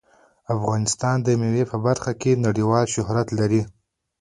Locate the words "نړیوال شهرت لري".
2.45-3.61